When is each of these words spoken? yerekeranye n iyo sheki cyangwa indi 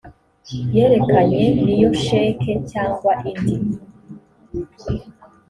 yerekeranye 0.75 1.43
n 1.63 1.65
iyo 1.75 1.89
sheki 2.03 2.51
cyangwa 2.71 3.13
indi 3.31 3.55